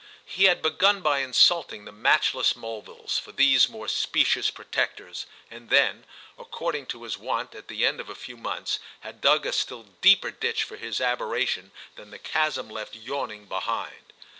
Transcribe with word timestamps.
He 0.25 0.45
had 0.45 0.63
begun 0.63 1.01
by 1.01 1.19
insulting 1.19 1.85
the 1.85 1.91
matchless 1.91 2.55
Mulvilles 2.55 3.19
for 3.19 3.31
these 3.31 3.69
more 3.69 3.87
specious 3.87 4.49
protectors, 4.49 5.27
and 5.51 5.69
then, 5.69 6.05
according 6.39 6.87
to 6.87 7.03
his 7.03 7.19
wont 7.19 7.53
at 7.53 7.67
the 7.67 7.85
end 7.85 7.99
of 7.99 8.09
a 8.09 8.15
few 8.15 8.35
months, 8.35 8.79
had 9.01 9.21
dug 9.21 9.45
a 9.45 9.53
still 9.53 9.83
deeper 10.01 10.31
ditch 10.31 10.63
for 10.63 10.77
his 10.77 10.99
aberration 10.99 11.71
than 11.97 12.09
the 12.09 12.17
chasm 12.17 12.67
left 12.67 12.95
yawning 12.95 13.45
behind. 13.45 14.11